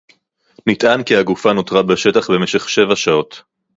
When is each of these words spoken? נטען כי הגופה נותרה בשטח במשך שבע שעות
נטען 0.67 1.03
כי 1.03 1.15
הגופה 1.15 1.53
נותרה 1.53 1.83
בשטח 1.83 2.29
במשך 2.29 2.69
שבע 2.69 2.95
שעות 2.95 3.41